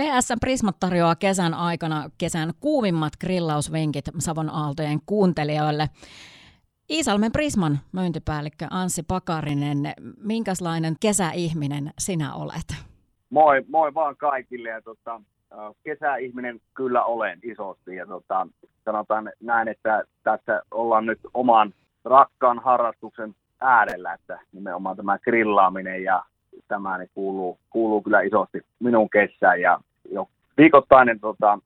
PS 0.00 0.32
Prismat 0.40 0.76
tarjoaa 0.80 1.14
kesän 1.14 1.54
aikana 1.54 2.10
kesän 2.18 2.52
kuumimmat 2.60 3.12
grillausvinkit 3.20 4.04
Savon 4.18 4.50
Aaltojen 4.50 4.98
kuuntelijoille. 5.06 5.86
Iisalmen 6.90 7.32
Prisman 7.32 7.78
myyntipäällikkö 7.92 8.66
Anssi 8.70 9.02
Pakarinen, 9.02 9.78
minkälainen 10.22 10.94
kesäihminen 11.00 11.90
sinä 11.98 12.34
olet? 12.34 12.86
Moi, 13.30 13.64
moi 13.68 13.94
vaan 13.94 14.16
kaikille. 14.16 14.68
Ja 14.68 14.82
tota, 14.82 15.20
kesäihminen 15.84 16.60
kyllä 16.74 17.04
olen 17.04 17.38
isosti 17.42 17.96
ja 17.96 18.06
tota, 18.06 18.46
sanotaan 18.84 19.32
näin, 19.40 19.68
että 19.68 20.04
tässä 20.22 20.62
ollaan 20.70 21.06
nyt 21.06 21.20
oman 21.34 21.72
rakkaan 22.04 22.58
harrastuksen 22.58 23.34
äärellä, 23.60 24.12
että 24.12 24.40
nimenomaan 24.52 24.96
tämä 24.96 25.18
grillaaminen 25.18 26.02
ja 26.04 26.22
tämä 26.68 26.98
niin 26.98 27.10
kuuluu, 27.14 27.58
kuuluu 27.70 28.02
kyllä 28.02 28.20
isosti 28.20 28.60
minun 28.78 29.10
kesään 29.10 29.60
ja 29.60 29.80
jo 30.12 30.28
viikoittainen 30.56 31.20
tota, 31.20 31.58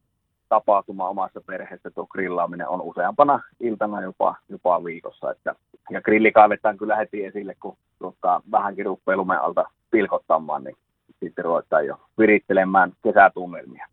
tapahtuma 0.48 1.08
omassa 1.08 1.40
perheessä, 1.40 1.90
tuo 1.90 2.06
grillaaminen 2.06 2.68
on 2.68 2.80
useampana 2.80 3.40
iltana 3.60 4.02
jopa, 4.02 4.36
jopa 4.48 4.84
viikossa. 4.84 5.30
Että, 5.30 5.54
ja 5.90 6.02
grilli 6.02 6.32
kaivetaan 6.32 6.78
kyllä 6.78 6.96
heti 6.96 7.24
esille, 7.24 7.54
kun 7.54 7.76
tota, 7.98 8.42
vähänkin 8.50 8.86
rupeaa 8.86 9.16
lumen 9.16 9.42
alta 9.42 9.64
pilkottamaan, 9.90 10.64
niin 10.64 10.76
sitten 11.20 11.44
ruvetaan 11.44 11.86
jo 11.86 12.00
virittelemään 12.18 12.92
kesätunnelmia. 13.02 13.86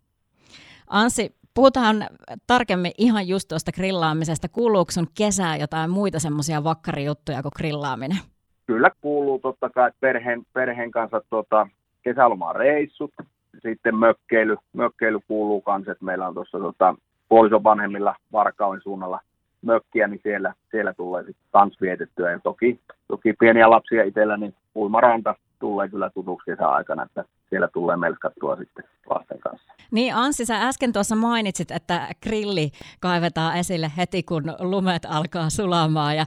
Anssi, 0.89 1.36
puhutaan 1.53 2.08
tarkemmin 2.48 2.92
ihan 2.98 3.28
just 3.28 3.48
tuosta 3.48 3.72
grillaamisesta. 3.72 4.48
Kuuluuko 4.50 4.92
sun 4.92 5.08
kesää 5.17 5.58
jotain 5.58 5.89
muita 5.89 6.20
semmoisia 6.20 6.64
vakkarijuttuja 6.64 7.42
kuin 7.42 7.52
grillaaminen? 7.58 8.17
Kyllä 8.67 8.91
kuuluu 9.02 9.39
totta 9.39 9.70
kai 9.70 9.91
perheen, 9.99 10.44
perheen 10.53 10.91
kanssa 10.91 11.21
tuota, 11.30 11.67
kesälomaan 12.03 12.55
reissut, 12.55 13.13
sitten 13.62 13.95
mökkeily, 13.95 14.58
mökkeily 14.73 15.20
kuuluu 15.27 15.62
kanssa, 15.62 15.91
että 15.91 16.05
meillä 16.05 16.27
on 16.27 16.34
tuossa 16.34 16.59
tota, 16.59 16.95
puolison 17.30 17.64
vanhemmilla 17.64 18.16
Varkauden 18.31 18.81
suunnalla 18.81 19.19
mökkiä, 19.61 20.08
niin 20.08 20.19
siellä, 20.23 20.53
siellä 20.72 20.94
tulee 20.94 21.23
sitten 21.23 21.45
kans 21.52 21.81
vietettyä. 21.81 22.31
Ja 22.31 22.39
toki, 22.39 22.80
toki 23.08 23.33
pieniä 23.33 23.69
lapsia 23.69 24.03
itsellä, 24.03 24.38
niin 24.38 24.55
uimaranta 24.75 25.36
tulee 25.59 25.89
kyllä 25.89 26.09
tutuksi 26.09 26.45
kesäaikana, 26.45 27.03
että 27.03 27.23
siellä 27.49 27.67
tulee 27.67 27.97
melskattua 27.97 28.55
sitten 28.55 28.83
lasten 29.09 29.39
kanssa. 29.39 29.67
Niin 29.91 30.16
Anssi, 30.16 30.45
sä 30.45 30.67
äsken 30.67 30.93
tuossa 30.93 31.16
mainitsit, 31.16 31.71
että 31.71 32.09
grilli 32.23 32.71
kaivetaan 32.99 33.57
esille 33.57 33.91
heti, 33.97 34.23
kun 34.23 34.55
lumet 34.59 35.05
alkaa 35.05 35.49
sulamaan. 35.49 36.16
Ja 36.16 36.25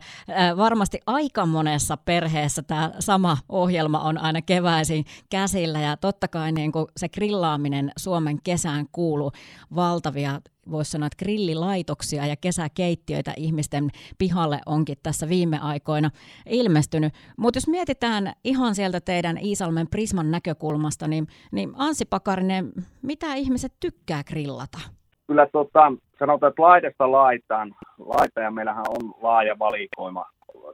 varmasti 0.57 1.01
aika 1.07 1.47
monessa 1.47 1.97
perheessä 1.97 2.63
tämä 2.63 2.93
sama 2.99 3.39
ohjelma 3.49 4.01
on 4.01 4.19
aina 4.19 4.43
keväisin 4.43 5.05
käsillä. 5.31 5.81
Ja 5.81 5.97
totta 5.97 6.29
kai 6.29 6.53
niin 6.53 6.73
kuin 6.73 6.87
se 6.97 7.09
grillaaminen 7.09 7.93
Suomen 7.99 8.43
kesään 8.43 8.87
kuuluu 8.93 9.33
valtavia 9.75 10.41
voisi 10.71 10.91
sanoa, 10.91 11.07
että 11.07 11.25
grillilaitoksia 11.25 12.27
ja 12.27 12.37
kesäkeittiöitä 12.41 13.33
ihmisten 13.37 13.91
pihalle 14.19 14.59
onkin 14.67 14.97
tässä 15.03 15.29
viime 15.29 15.59
aikoina 15.63 16.11
ilmestynyt. 16.47 17.13
Mutta 17.37 17.57
jos 17.57 17.69
mietitään 17.69 18.33
ihan 18.45 18.75
sieltä 18.75 19.01
teidän 19.01 19.39
Iisalmen 19.39 19.87
Prisman 19.91 20.31
näkökulmasta, 20.31 21.09
niin, 21.09 21.27
niin 21.53 21.73
Ansi 21.77 22.05
Pakarinen, 22.05 22.73
mitä 23.03 23.35
ihmiset 23.35 23.73
tykkää 23.81 24.25
grillata? 24.25 24.79
Kyllä 25.27 25.47
tota, 25.53 25.93
sanotaan, 26.19 26.51
että 26.51 26.63
laidasta 26.63 27.13
laitaan, 27.13 27.75
laita 27.99 28.41
ja 28.41 28.51
meillähän 28.51 28.85
on 28.89 29.15
laaja 29.23 29.59
valikoima 29.59 30.27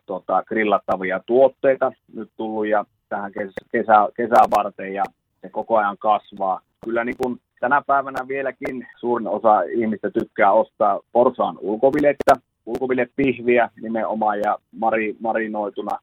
tota, 0.06 0.42
grillattavia 0.42 1.20
tuotteita 1.26 1.92
nyt 2.14 2.30
tullut 2.36 2.66
ja 2.66 2.84
tähän 3.08 3.32
kesä, 3.32 3.52
kesä, 3.72 4.08
kesää 4.16 4.44
varten 4.56 4.94
ja 4.94 5.04
se 5.40 5.48
koko 5.48 5.76
ajan 5.76 5.98
kasvaa. 5.98 6.60
Kyllä 6.84 7.04
niin 7.04 7.16
kuin 7.22 7.40
tänä 7.60 7.82
päivänä 7.86 8.28
vieläkin 8.28 8.86
suurin 9.00 9.28
osa 9.28 9.62
ihmistä 9.62 10.10
tykkää 10.10 10.52
ostaa 10.52 11.00
porsaan 11.12 11.58
ulkovilettä, 11.60 12.34
ulkovilepihviä 12.66 13.70
nimenomaan 13.82 14.40
ja 14.40 14.58
mari, 14.78 15.16
marinoituna. 15.20 15.98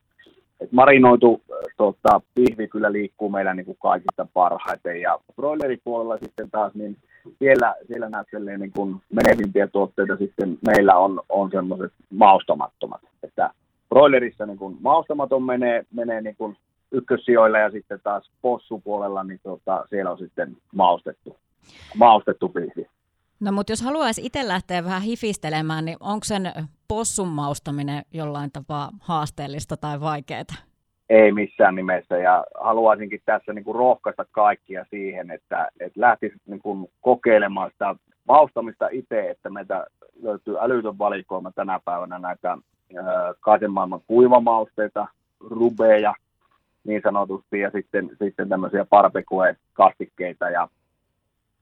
Et 0.61 0.71
marinoitu 0.71 1.41
tota, 1.77 2.21
pihvi 2.35 2.67
kyllä 2.67 2.91
liikkuu 2.91 3.29
meillä 3.29 3.53
niin 3.53 3.65
kuin 3.65 3.77
kaikista 3.81 4.27
parhaiten 4.33 5.01
ja 5.01 5.19
broileripuolella 5.35 6.17
sitten 6.17 6.51
taas 6.51 6.73
niin 6.73 6.97
siellä, 7.39 7.75
siellä 7.87 8.09
näyttelee 8.09 8.57
niin 8.57 8.71
menevimpiä 9.13 9.67
tuotteita 9.67 10.17
sitten 10.17 10.57
meillä 10.67 10.95
on, 10.95 11.21
on 11.29 11.51
semmoiset 11.51 11.91
maustamattomat. 12.09 13.01
Että 13.23 13.49
broilerissa 13.89 14.45
niin 14.45 14.57
kuin 14.57 14.77
maustamaton 14.81 15.43
menee, 15.43 15.85
menee 15.95 16.21
niin 16.21 16.35
kuin 16.35 16.57
ykkössijoilla 16.93 17.59
ja 17.59 17.71
sitten 17.71 17.99
taas 18.03 18.31
possupuolella, 18.41 19.23
niin 19.23 19.39
tota, 19.43 19.85
siellä 19.89 20.11
on 20.11 20.17
sitten 20.17 20.57
maustettu, 20.75 21.37
maustettu 21.97 22.49
pihvi. 22.49 22.87
No 23.39 23.51
mutta 23.51 23.71
jos 23.71 23.81
haluaisi 23.81 24.25
itse 24.25 24.47
lähteä 24.47 24.83
vähän 24.83 25.01
hifistelemään, 25.01 25.85
niin 25.85 25.97
onko 25.99 26.23
sen 26.23 26.53
possun 26.87 27.27
maustaminen 27.27 28.03
jollain 28.13 28.51
tapaa 28.51 28.89
haasteellista 28.99 29.77
tai 29.77 29.99
vaikeaa? 30.01 30.43
Ei 31.09 31.31
missään 31.31 31.75
nimessä 31.75 32.17
ja 32.17 32.45
haluaisinkin 32.61 33.21
tässä 33.25 33.53
niin 33.53 33.65
kuin 33.65 33.75
rohkaista 33.75 34.25
kaikkia 34.31 34.85
siihen, 34.89 35.31
että, 35.31 35.67
että 35.79 36.01
lähtisi 36.01 36.35
niin 36.45 36.59
kuin 36.59 36.87
kokeilemaan 37.01 37.71
sitä 37.71 37.95
maustamista 38.27 38.87
itse, 38.91 39.29
että 39.29 39.49
meitä 39.49 39.85
löytyy 40.21 40.59
älytön 40.59 40.97
valikoima 40.97 41.51
tänä 41.51 41.79
päivänä 41.85 42.19
näitä 42.19 42.57
kaiken 43.39 43.71
maailman 43.71 44.01
kuivamausteita, 44.07 45.07
rubeja, 45.39 46.13
niin 46.83 47.01
sanotusti, 47.03 47.59
ja 47.59 47.71
sitten, 47.71 48.09
sitten 48.19 48.49
tämmöisiä 48.49 48.85
barbecue-kastikkeita 48.85 50.49
ja 50.49 50.67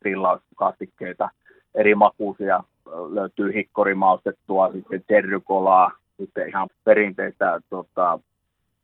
grillauskastikkeita, 0.01 1.29
eri 1.75 1.95
makuisia, 1.95 2.63
löytyy 3.09 3.53
hikkorimaustettua, 3.53 4.71
sitten 4.71 5.03
terrykolaa, 5.07 5.91
sitten 6.17 6.47
ihan 6.47 6.69
perinteistä 6.83 7.59
tota, 7.69 8.19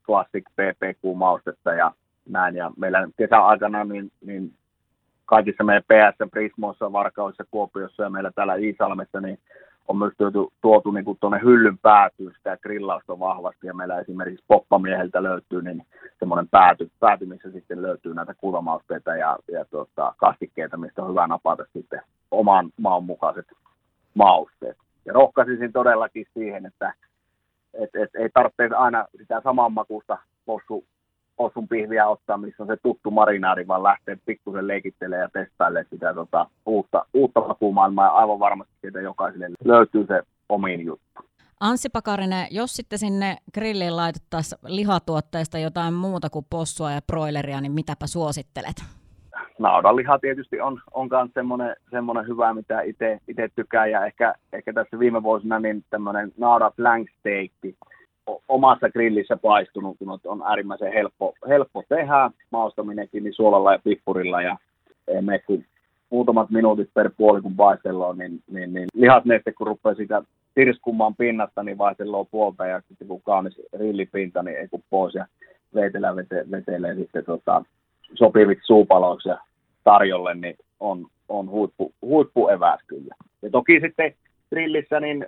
classic 0.06 0.46
PPQ-maustetta 0.56 1.74
ja 1.74 1.92
näin. 2.30 2.56
Ja 2.56 2.72
meillä 2.78 3.10
kesäaikana 3.18 3.84
niin, 3.84 4.12
niin 4.26 4.54
kaikissa 5.26 5.64
meidän 5.64 5.84
PS, 5.84 6.32
Prismoissa, 6.32 6.92
Varkaudessa, 6.92 7.46
Kuopiossa 7.52 8.04
ja 8.04 8.10
meillä 8.10 8.32
täällä 8.36 8.56
Iisalmessa, 8.56 9.22
niin 9.22 9.40
on 9.88 9.98
myös 9.98 10.14
tuotu, 10.18 10.54
tuotu 10.62 10.92
niin 10.92 11.18
tuonne 11.20 11.40
hyllyn 11.44 11.78
päätyyn 11.78 12.34
sitä 12.38 12.58
grillausta 12.58 13.20
vahvasti, 13.20 13.68
ja 13.68 13.74
meillä 13.74 14.00
esimerkiksi 14.00 14.46
poppamieheltä 14.48 15.24
löytyy 15.24 15.62
niin 15.62 15.86
semmoinen 16.20 16.48
pääty, 16.48 16.92
pääty, 17.00 17.26
missä 17.26 17.52
sitten 17.52 17.82
löytyy 17.82 18.14
näitä 18.14 18.34
kulmausteita 18.34 19.16
ja, 19.16 19.38
ja 19.52 19.66
tota, 19.66 20.14
kastikkeita, 20.18 20.78
mistä 20.78 21.04
on 21.04 21.10
hyvä 21.10 21.28
napata 21.28 21.66
sitten 21.74 22.02
oman 22.32 22.70
maan 22.78 23.04
mukaiset 23.04 23.46
mausteet. 24.14 24.78
Ja 25.06 25.14
rohkaisisin 25.14 25.74
todellakin 25.74 26.26
siihen, 26.34 26.66
että 26.66 26.94
et, 27.74 27.90
et, 27.96 28.10
ei 28.16 28.30
tarvitse 28.34 28.76
aina 28.76 29.06
sitä 29.18 29.42
saman 29.44 29.74
makusta 29.74 30.18
possu, 30.46 30.86
possun 31.36 31.68
pihviä 31.68 32.08
ottaa, 32.08 32.38
missä 32.38 32.64
on 32.64 32.68
se 32.68 32.78
tuttu 32.84 33.12
marinaari, 33.12 33.68
vaan 33.68 33.84
lähtee 33.84 34.18
pikkusen 34.26 34.68
leikittelemään 34.68 35.22
ja 35.22 35.44
testailemaan 35.44 35.86
sitä 35.90 36.14
tota, 36.14 36.48
uutta, 36.66 37.06
uutta 37.14 37.42
makumaailmaa 37.48 38.06
ja 38.06 38.12
aivan 38.12 38.40
varmasti 38.40 38.74
siitä 38.82 39.02
jokaiselle 39.02 39.50
löytyy 39.66 40.06
se 40.06 40.22
omiin 40.50 40.86
juttu. 40.86 41.26
Anssi 41.60 41.90
Pakarinen, 41.90 42.48
jos 42.52 42.76
sitten 42.76 43.00
sinne 43.00 43.36
grilliin 43.54 43.96
laitettaisiin 43.96 44.60
lihatuotteista 44.68 45.58
jotain 45.58 45.94
muuta 45.94 46.30
kuin 46.30 46.46
possua 46.50 46.92
ja 46.92 47.02
broileria, 47.08 47.62
niin 47.62 47.72
mitäpä 47.72 48.08
suosittelet? 48.08 48.76
Naudanliha 49.60 50.20
tietysti 50.20 50.62
on, 50.62 50.82
on 50.94 51.08
myös 51.12 51.30
semmoinen, 51.34 51.76
semmoinen 51.92 52.28
hyvä, 52.28 52.54
mitä 52.54 52.82
itse 52.82 53.50
tykkään, 53.56 53.92
ja 53.92 54.06
ehkä, 54.06 54.34
ehkä 54.54 54.74
tässä 54.74 55.00
viime 55.00 55.24
vuosina 55.24 55.60
niin 55.60 55.84
tämmöinen 55.90 56.32
naudan 56.38 56.72
flank 56.76 57.10
steak, 57.20 57.76
omassa 58.48 58.90
grillissä 58.90 59.38
paistunut, 59.38 59.98
kun 59.98 60.20
on 60.26 60.44
äärimmäisen 60.46 60.94
helppo, 60.94 61.34
helppo 61.48 61.84
tehdä, 61.90 62.32
maustaminenkin 62.52 63.24
niin 63.24 63.34
suolalla 63.34 63.74
ja 63.74 63.80
pippurilla, 63.84 64.42
ja 64.42 64.58
ei 65.08 65.22
mene 65.22 65.40
kuin 65.40 65.66
muutamat 66.10 66.50
minuutit 66.50 66.90
per 66.94 67.12
puoli, 67.18 67.42
kun 67.42 67.56
paistellaan, 67.56 68.18
niin, 68.18 68.44
niin, 68.52 68.74
niin 68.74 68.88
lihasneste, 68.94 69.52
kun 69.52 69.68
rupeaa 69.68 69.96
sitä 69.96 70.24
tirskummaan 70.56 71.16
pinnasta, 71.16 71.64
niin 71.64 71.78
vaihtelee 71.78 72.26
puolta, 72.32 72.66
ja 72.66 72.82
sitten 72.88 73.08
kun 73.08 73.22
kaunis 73.22 73.62
rillipinta, 73.80 74.44
niin 74.44 74.58
ei 74.58 74.68
kun 74.68 74.84
pois, 74.90 75.16
ja 75.16 75.26
veitellä 75.76 76.16
vete, 76.16 76.46
vetelee 76.52 76.96
sitten 76.96 77.26
tota, 77.26 77.64
sopiviksi 78.14 78.66
suupaloiksi 78.66 79.30
ja 79.30 79.38
tarjolle, 79.84 80.36
niin 80.36 80.56
on, 80.80 81.08
on 81.30 81.50
huippu, 81.50 81.94
huippueväs 82.02 82.80
kyllä. 82.88 83.16
Ja 83.42 83.50
toki 83.50 83.80
sitten 83.80 84.14
grillissä 84.50 85.00
niin 85.00 85.26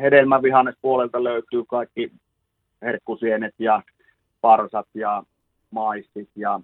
hedelmävihannespuolelta 0.00 1.24
löytyy 1.24 1.64
kaikki 1.68 2.12
herkkusienet 2.82 3.54
ja 3.58 3.82
parsat 4.40 4.86
ja 4.94 5.22
maissit 5.70 6.28
ja, 6.36 6.60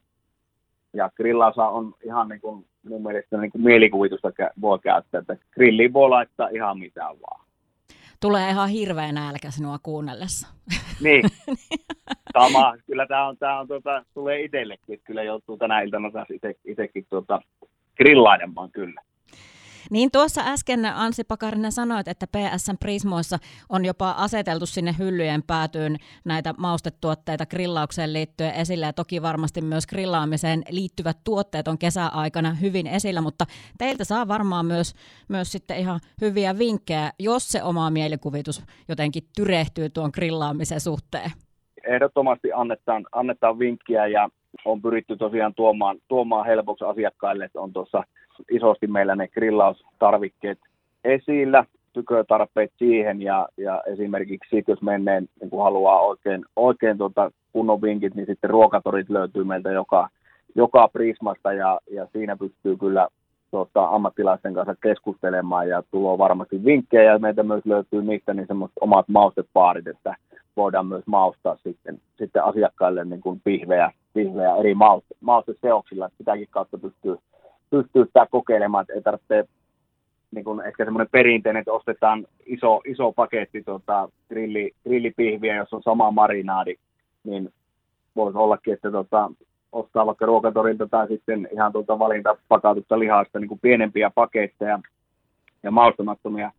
ja 0.92 1.10
grillausa 1.16 1.68
on 1.68 1.94
ihan 2.04 2.28
niin 2.28 2.40
kuin 2.40 2.64
mun 2.88 3.02
mielestä 3.02 3.36
niin 3.36 3.50
kuin 3.50 3.62
mielikuvitusta 3.62 4.32
voi 4.60 4.78
käyttää, 4.78 5.20
että 5.20 5.36
grilliin 5.50 5.92
voi 5.92 6.08
laittaa 6.08 6.48
ihan 6.48 6.78
mitä 6.78 7.00
vaan. 7.00 7.46
Tulee 8.20 8.50
ihan 8.50 8.68
hirveä 8.68 9.12
nälkä 9.12 9.50
sinua 9.50 9.78
kuunnellessa. 9.82 10.48
Niin, 11.00 11.22
sama. 12.38 12.74
Kyllä 12.86 13.06
tämä 13.06 13.26
on, 13.26 13.36
tää 13.36 13.60
on 13.60 13.68
tuota, 13.68 14.04
tulee 14.14 14.40
itsellekin, 14.40 14.94
että 14.94 15.06
kyllä 15.06 15.22
joutuu 15.22 15.56
tänä 15.56 15.80
iltana 15.80 16.10
taas 16.10 16.28
itsekin 16.64 17.06
tuota, 17.10 17.40
grillailemaan 17.96 18.70
kyllä. 18.70 19.02
Niin 19.90 20.10
tuossa 20.10 20.40
äsken 20.44 20.84
Ansi 20.84 21.24
Pakarinen 21.24 21.72
sanoit, 21.72 22.08
että 22.08 22.26
PSN 22.26 22.76
Prismoissa 22.80 23.38
on 23.68 23.84
jopa 23.84 24.10
aseteltu 24.10 24.66
sinne 24.66 24.94
hyllyjen 24.98 25.42
päätyyn 25.46 25.96
näitä 26.24 26.54
maustetuotteita 26.58 27.46
grillaukseen 27.46 28.12
liittyen 28.12 28.54
esille 28.54 28.86
ja 28.86 28.92
toki 28.92 29.22
varmasti 29.22 29.60
myös 29.60 29.86
grillaamiseen 29.86 30.62
liittyvät 30.70 31.16
tuotteet 31.24 31.68
on 31.68 31.78
kesäaikana 31.78 32.54
hyvin 32.54 32.86
esillä, 32.86 33.20
mutta 33.20 33.44
teiltä 33.78 34.04
saa 34.04 34.28
varmaan 34.28 34.66
myös, 34.66 34.94
myös 35.28 35.52
sitten 35.52 35.78
ihan 35.78 36.00
hyviä 36.20 36.58
vinkkejä, 36.58 37.10
jos 37.18 37.48
se 37.48 37.62
oma 37.62 37.90
mielikuvitus 37.90 38.64
jotenkin 38.88 39.22
tyrehtyy 39.36 39.90
tuon 39.90 40.10
grillaamisen 40.14 40.80
suhteen. 40.80 41.30
Ehdottomasti 41.86 42.52
annetaan, 42.52 43.06
annetaan 43.12 43.58
vinkkiä 43.58 44.06
ja 44.06 44.28
on 44.64 44.82
pyritty 44.82 45.16
tosiaan 45.16 45.54
tuomaan, 45.54 45.98
tuomaan 46.08 46.46
helpoksi 46.46 46.84
asiakkaille, 46.84 47.44
että 47.44 47.60
on 47.60 47.72
tuossa 47.72 48.04
isosti 48.50 48.86
meillä 48.86 49.16
ne 49.16 49.28
grillaustarvikkeet 49.28 50.58
esillä, 51.04 51.64
tykötarpeet 51.92 52.72
siihen 52.78 53.22
ja, 53.22 53.48
ja 53.56 53.82
esimerkiksi 53.86 54.56
sit, 54.56 54.68
jos 54.68 54.82
menneen 54.82 55.28
niin 55.40 55.50
kun 55.50 55.62
haluaa 55.62 56.00
oikein, 56.00 56.44
oikein 56.56 56.98
tuota 56.98 57.30
kunnon 57.52 57.82
vinkit, 57.82 58.14
niin 58.14 58.26
sitten 58.26 58.50
ruokatorit 58.50 59.10
löytyy 59.10 59.44
meiltä 59.44 59.70
joka, 59.70 60.08
joka 60.54 60.88
Prismasta 60.88 61.52
ja, 61.52 61.80
ja 61.90 62.06
siinä 62.12 62.36
pystyy 62.36 62.76
kyllä 62.76 63.08
tuota, 63.50 63.84
ammattilaisten 63.86 64.54
kanssa 64.54 64.74
keskustelemaan 64.82 65.68
ja 65.68 65.82
tuloa 65.90 66.18
varmasti 66.18 66.64
vinkkejä 66.64 67.12
ja 67.12 67.18
meitä 67.18 67.42
myös 67.42 67.66
löytyy 67.66 68.02
niistä 68.02 68.34
niin 68.34 68.46
semmoiset 68.46 68.76
omat 68.80 69.08
maustepaarit, 69.08 69.86
että 69.86 70.14
voidaan 70.56 70.86
myös 70.86 71.06
maustaa 71.06 71.56
sitten, 71.56 71.98
sitten 72.18 72.44
asiakkaille 72.44 73.04
niin 73.04 73.20
kuin 73.20 73.40
pihvejä, 73.44 73.92
pihvejä 74.14 74.56
eri 74.56 74.74
mauste, 74.74 75.14
mausteseoksilla, 75.20 76.06
että 76.06 76.18
sitäkin 76.18 76.48
kautta 76.50 76.78
pystyy 76.78 77.16
pystyy 77.70 78.04
sitä 78.04 78.26
kokeilemaan, 78.30 78.82
että 78.82 78.94
ei 78.94 79.02
tarvitse 79.02 79.48
niin 80.30 80.44
kuin 80.44 80.66
ehkä 80.66 80.84
semmoinen 80.84 81.10
perinteinen, 81.12 81.60
että 81.60 81.72
ostetaan 81.72 82.26
iso, 82.46 82.80
iso 82.84 83.12
paketti 83.12 83.62
tota, 83.62 84.08
grilli, 84.28 84.72
grillipihviä, 84.84 85.56
jos 85.56 85.72
on 85.72 85.82
sama 85.82 86.10
marinaadi, 86.10 86.74
niin 87.24 87.52
voisi 88.16 88.38
ollakin, 88.38 88.74
että 88.74 88.90
tota, 88.90 89.30
ostaa 89.72 90.06
vaikka 90.06 90.26
ruokatorilta 90.26 90.86
tai 90.86 91.08
sitten 91.08 91.48
ihan 91.52 91.72
tuota 91.72 91.98
valintapakatusta 91.98 92.98
lihasta 92.98 93.38
niin 93.38 93.48
kuin 93.48 93.60
pienempiä 93.60 94.10
paketteja 94.14 94.80
ja 95.62 95.70
maustamattomia 95.70 96.52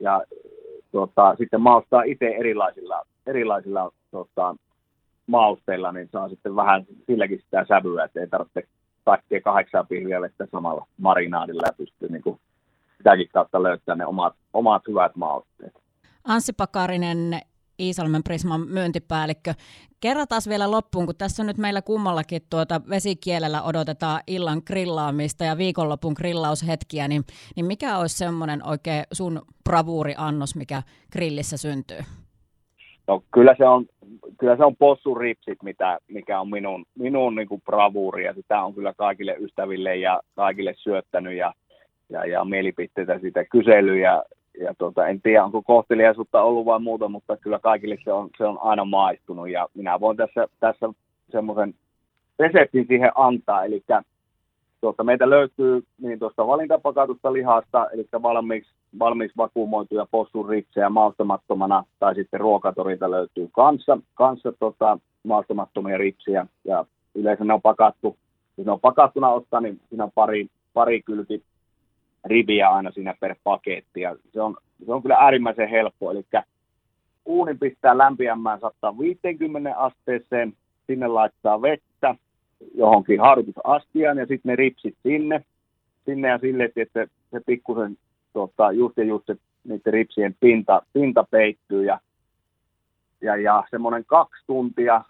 ja 0.00 0.22
tuota, 0.92 1.34
sitten 1.38 1.60
maustaa 1.60 2.02
itse 2.02 2.26
erilaisilla, 2.26 3.02
erilaisilla 3.26 3.92
tota, 4.10 4.56
mausteilla, 5.26 5.92
niin 5.92 6.08
saa 6.12 6.28
sitten 6.28 6.56
vähän 6.56 6.84
silläkin 7.06 7.40
sitä 7.40 7.64
sävyä, 7.68 8.04
että 8.04 8.20
ei 8.20 8.28
tarvitse 8.28 8.62
takkia 9.04 9.40
kahdeksan 9.40 9.86
pihviä 9.86 10.20
vettä 10.20 10.46
samalla 10.52 10.86
marinaadilla 10.98 11.62
ja 11.66 11.72
pystyy 11.72 12.08
niin 12.08 12.22
kuin 12.22 12.40
sitäkin 12.96 13.28
kautta 13.32 13.62
löytämään 13.62 13.98
ne 13.98 14.06
omat, 14.06 14.34
omat 14.52 14.82
hyvät 14.88 15.16
mausteet. 15.16 15.74
Anssi 16.24 16.52
Pakarinen, 16.52 17.40
Iisalmen 17.80 18.22
Prisman 18.22 18.68
myyntipäällikkö. 18.68 19.54
Kerrataan 20.00 20.42
vielä 20.48 20.70
loppuun, 20.70 21.06
kun 21.06 21.16
tässä 21.16 21.42
on 21.42 21.46
nyt 21.46 21.58
meillä 21.58 21.82
kummallakin 21.82 22.42
tuota 22.50 22.80
vesikielellä 22.88 23.62
odotetaan 23.62 24.20
illan 24.26 24.62
grillaamista 24.66 25.44
ja 25.44 25.58
viikonlopun 25.58 26.14
grillaushetkiä, 26.16 27.08
niin, 27.08 27.24
niin 27.56 27.66
mikä 27.66 27.98
olisi 27.98 28.16
semmoinen 28.16 28.66
oikein 28.66 29.04
sun 29.12 29.42
bravuuriannos, 29.64 30.56
mikä 30.56 30.82
grillissä 31.12 31.56
syntyy? 31.56 32.00
No 33.06 33.22
kyllä 33.34 33.54
se 33.58 33.64
on, 33.68 33.86
kyllä 34.38 34.56
se 34.56 34.64
on 34.64 34.76
possuripsit, 34.76 35.62
mitä, 35.62 35.98
mikä 36.08 36.40
on 36.40 36.50
minun, 36.50 36.84
minun 36.98 37.34
niin 37.34 37.48
kuin 37.48 37.62
bravuuri 37.62 38.24
ja 38.24 38.34
sitä 38.34 38.62
on 38.62 38.74
kyllä 38.74 38.94
kaikille 38.96 39.36
ystäville 39.40 39.96
ja 39.96 40.20
kaikille 40.36 40.74
syöttänyt 40.76 41.34
ja, 41.34 41.54
ja, 42.10 42.26
ja 42.26 42.44
mielipiteitä 42.44 43.18
siitä 43.18 43.44
kysely 43.44 43.98
ja, 43.98 44.24
ja 44.60 44.74
tuota, 44.78 45.06
en 45.06 45.20
tiedä 45.20 45.44
onko 45.44 45.62
kohteliaisuutta 45.62 46.42
ollut 46.42 46.66
vai 46.66 46.80
muuta, 46.80 47.08
mutta 47.08 47.36
kyllä 47.36 47.58
kaikille 47.58 47.96
se 48.04 48.12
on, 48.12 48.30
se 48.38 48.44
on 48.44 48.58
aina 48.62 48.84
maistunut 48.84 49.48
ja 49.48 49.68
minä 49.74 50.00
voin 50.00 50.16
tässä, 50.16 50.48
tässä 50.60 50.88
semmoisen 51.30 51.74
reseptin 52.38 52.86
siihen 52.86 53.10
antaa, 53.14 53.64
eli 53.64 53.84
tuota, 54.80 55.04
meitä 55.04 55.30
löytyy 55.30 55.82
niin 55.98 56.18
tuosta 56.18 56.46
valintapakatusta 56.46 57.32
lihasta, 57.32 57.90
eli 57.90 58.06
valmiiksi, 58.22 58.70
valmiiksi 58.98 59.36
vakuumoituja 59.36 60.06
possun 60.10 60.48
ripsejä 60.48 60.88
maustamattomana, 60.88 61.84
tai 61.98 62.14
sitten 62.14 62.40
ruokatorilta 62.40 63.10
löytyy 63.10 63.48
kanssa, 63.52 63.98
kanssa 64.14 64.52
tota, 64.58 64.98
maustamattomia 65.22 65.98
ripsiä, 65.98 66.46
ja 66.64 66.84
yleensä 67.14 67.44
ne 67.44 67.54
on 67.54 67.62
pakattu, 67.62 68.16
jos 68.56 68.66
ne 68.66 68.72
on 68.72 68.80
pakattuna 68.80 69.28
ottaa, 69.28 69.60
niin 69.60 69.80
siinä 69.88 70.04
on 70.04 70.12
pari, 70.14 70.46
pari 70.74 71.02
kylki 71.02 71.42
riviä 72.24 72.68
aina 72.68 72.90
siinä 72.90 73.14
per 73.20 73.34
paketti, 73.44 74.00
ja 74.00 74.16
se 74.32 74.42
on, 74.42 74.56
se 74.86 74.92
on 74.92 75.02
kyllä 75.02 75.16
äärimmäisen 75.16 75.68
helppo, 75.68 76.10
eli 76.10 76.24
uunin 77.24 77.58
pistää 77.58 77.98
lämpiämään 77.98 78.60
150 78.60 79.76
asteeseen, 79.76 80.52
sinne 80.86 81.06
laittaa 81.06 81.62
vettä, 81.62 82.14
johonkin 82.74 83.20
harjoitusastiaan 83.20 84.18
ja 84.18 84.26
sitten 84.26 84.50
ne 84.50 84.56
ripsit 84.56 84.96
sinne, 85.02 85.44
sinne 86.04 86.28
ja 86.28 86.38
sille, 86.38 86.64
että 86.76 87.06
se 87.30 87.40
pikkusen 87.46 87.96
tota, 88.34 88.72
just 88.72 88.96
ja 88.96 89.04
just 89.04 89.26
se, 89.26 89.36
niiden 89.64 89.92
ripsien 89.92 90.36
pinta, 90.40 90.82
pinta 90.92 91.24
peittyy 91.30 91.84
ja, 91.84 92.00
ja, 93.20 93.36
ja 93.36 93.64
semmoinen 93.70 94.04
kaksi 94.04 94.42
tuntia 94.46 95.04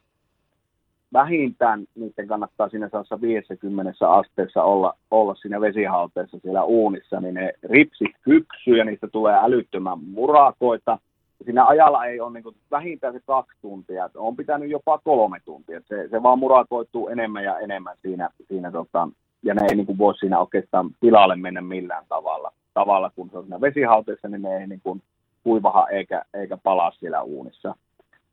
vähintään 1.13 1.85
niiden 1.95 2.29
kannattaa 2.29 2.69
siinä 2.69 2.89
saassa 2.89 3.21
50 3.21 3.93
asteessa 4.09 4.63
olla, 4.63 4.95
olla 5.11 5.35
siinä 5.35 5.61
vesihalteessa 5.61 6.39
siellä 6.39 6.65
uunissa, 6.65 7.21
niin 7.21 7.35
ne 7.35 7.53
ripsit 7.63 8.13
kypsyy 8.23 8.79
ja 8.79 8.85
niistä 8.85 9.09
tulee 9.09 9.39
älyttömän 9.43 9.99
murakoita– 9.99 10.99
siinä 11.45 11.67
ajalla 11.67 12.05
ei 12.05 12.21
ole 12.21 12.33
niin 12.33 12.43
kuin, 12.43 12.57
vähintään 12.71 13.15
se 13.15 13.21
kaksi 13.27 13.59
tuntia, 13.63 14.11
on 14.15 14.37
pitänyt 14.37 14.71
jopa 14.71 14.99
kolme 14.99 15.39
tuntia. 15.45 15.81
Se, 15.89 16.09
se 16.11 16.23
vaan 16.23 16.39
murakoituu 16.39 17.09
enemmän 17.09 17.45
ja 17.45 17.59
enemmän 17.59 17.97
siinä, 18.03 18.31
siinä 18.49 18.71
tota, 18.71 19.09
ja 19.43 19.55
ne 19.55 19.61
ei 19.71 19.77
niin 19.77 19.87
kuin, 19.87 19.99
voi 19.99 20.15
siinä 20.19 20.41
oikeastaan 20.41 20.91
tilalle 21.01 21.37
mennä 21.37 21.61
millään 21.61 22.05
tavalla. 22.09 22.53
Tavalla, 22.75 23.11
kun 23.11 23.31
se 23.31 23.39
on 23.39 23.45
siinä 23.45 23.61
vesihauteessa, 23.61 24.29
niin 24.29 24.43
ne 24.43 24.57
ei 24.57 24.67
niin 24.67 24.81
kuin, 24.83 25.03
kuivaha 25.45 25.89
eikä, 25.89 26.25
eikä 26.35 26.57
palaa 26.57 26.91
siellä 26.91 27.23
uunissa. 27.23 27.75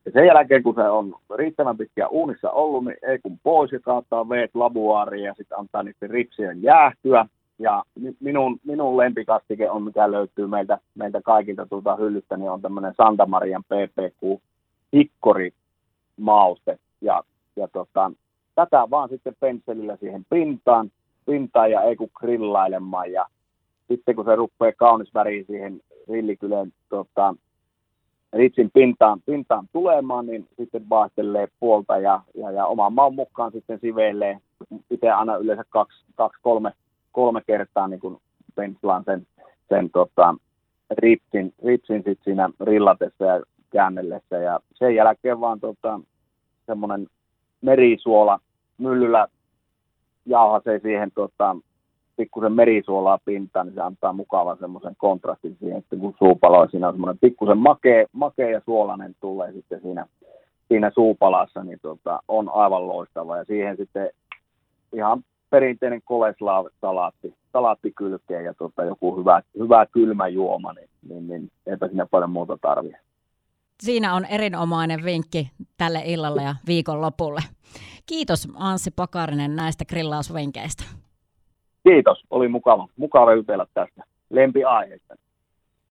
Ja 0.05 0.11
sen 0.11 0.25
jälkeen, 0.25 0.63
kun 0.63 0.75
se 0.75 0.89
on 0.89 1.15
riittävän 1.35 1.77
pitkä 1.77 2.07
uunissa 2.07 2.51
ollut, 2.51 2.85
niin 2.85 2.97
ei 3.01 3.19
kun 3.19 3.39
pois 3.43 3.71
ja 3.71 3.79
kaattaa 3.79 4.29
veet 4.29 4.51
labuaariin 4.53 5.25
ja 5.25 5.33
sitten 5.37 5.59
antaa 5.59 5.83
niiden 5.83 6.09
ripsien 6.09 6.63
jäähtyä. 6.63 7.25
Ja 7.59 7.83
minun, 8.19 8.59
minun 8.63 8.97
lempikastike 8.97 9.69
on, 9.69 9.83
mikä 9.83 10.11
löytyy 10.11 10.47
meiltä, 10.47 10.77
meiltä 10.95 11.21
kaikilta 11.21 11.65
tuolta 11.65 11.95
hyllystä, 11.95 12.37
niin 12.37 12.51
on 12.51 12.61
tämmöinen 12.61 12.93
Santa 12.97 13.25
Marian 13.25 13.63
PPQ 13.63 14.41
hikkori 14.93 15.51
mauste. 16.17 16.77
Ja, 17.01 17.23
ja 17.55 17.67
tota, 17.67 18.11
tätä 18.55 18.87
vaan 18.89 19.09
sitten 19.09 19.35
pensselillä 19.39 19.97
siihen 19.97 20.25
pintaan, 20.29 20.91
pintaan 21.25 21.71
ja 21.71 21.81
ei 21.81 21.95
kun 21.95 22.09
grillailemaan. 22.13 23.11
Ja 23.11 23.25
sitten 23.91 24.15
kun 24.15 24.25
se 24.25 24.35
rupeaa 24.35 24.71
kaunis 24.77 25.13
väri 25.13 25.43
siihen 25.47 25.81
grillikylön 26.05 26.73
tota, 26.89 27.35
ritsin 28.33 28.71
pintaan, 28.73 29.21
pintaan 29.25 29.67
tulemaan, 29.73 30.25
niin 30.25 30.47
sitten 30.57 30.89
vaihtelee 30.89 31.47
puolta 31.59 31.97
ja, 31.97 32.21
ja, 32.35 32.51
ja 32.51 32.65
oman 32.65 32.93
maun 32.93 33.15
mukaan 33.15 33.51
sitten 33.51 33.79
siveilee. 33.79 34.37
Itse 34.91 35.11
aina 35.11 35.35
yleensä 35.35 35.63
kaksi, 35.69 36.05
kaksi 36.15 36.39
kolme 36.41 36.71
kolme 37.11 37.41
kertaa 37.47 37.87
niin 37.87 37.99
kuin 37.99 38.17
penslaan 38.55 39.03
sen, 39.03 39.27
sen 39.69 39.89
tota, 39.89 40.35
ripsin, 40.91 41.53
ripsin 41.65 42.03
sit 42.03 42.19
siinä 42.23 42.49
rillatessa 42.59 43.25
ja 43.25 43.41
käännellessä. 43.69 44.37
Ja 44.37 44.59
sen 44.73 44.95
jälkeen 44.95 45.41
vaan 45.41 45.59
tota, 45.59 45.99
semmoinen 46.65 47.07
merisuola 47.61 48.39
myllyllä 48.77 49.27
jauhasee 50.25 50.79
siihen 50.79 51.11
tota, 51.15 51.55
pikkusen 52.17 52.53
merisuolaa 52.53 53.19
pintaan, 53.25 53.65
niin 53.65 53.73
se 53.73 53.81
antaa 53.81 54.13
mukavan 54.13 54.57
semmoisen 54.59 54.95
kontrastin 54.97 55.57
siihen, 55.59 55.77
että 55.77 55.95
kun 55.95 56.15
suupalo 56.17 56.67
siinä 56.67 56.87
on 56.87 56.93
semmoinen 56.93 57.19
pikkusen 57.19 57.57
makea, 57.57 58.05
makea 58.11 58.49
ja 58.49 58.61
suolainen 58.65 59.15
tulee 59.19 59.51
sitten 59.51 59.81
siinä, 59.81 60.05
siinä 60.67 60.91
suupalassa, 60.95 61.63
niin 61.63 61.79
tota, 61.81 62.19
on 62.27 62.49
aivan 62.53 62.87
loistava. 62.87 63.37
Ja 63.37 63.45
siihen 63.45 63.77
sitten 63.77 64.09
ihan 64.93 65.23
perinteinen 65.49 66.01
koleslav-salaatti 66.05 67.35
salaatti 67.53 67.91
kylkeen 67.91 68.45
ja 68.45 68.53
tota, 68.53 68.83
joku 68.83 69.17
hyvä, 69.19 69.41
hyvä 69.59 69.85
kylmä 69.85 70.27
juoma, 70.27 70.73
niin, 70.73 70.89
niin, 71.09 71.27
niin 71.27 71.51
eipä 71.65 71.87
sinne 71.87 72.05
paljon 72.05 72.29
muuta 72.29 72.57
tarvitse. 72.61 72.97
Siinä 73.83 74.13
on 74.13 74.25
erinomainen 74.25 75.03
vinkki 75.03 75.51
tälle 75.77 76.01
illalle 76.05 76.43
ja 76.43 76.55
viikonlopulle. 76.67 77.41
Kiitos 78.05 78.47
Anssi 78.55 78.91
Pakarinen 78.91 79.55
näistä 79.55 79.85
grillausvinkkeistä. 79.85 80.83
Kiitos, 81.83 82.23
oli 82.29 82.47
mukava, 82.47 82.87
mukava 82.97 83.33
jutella 83.33 83.67
tästä 83.73 84.03
lempiaiheesta. 84.29 85.15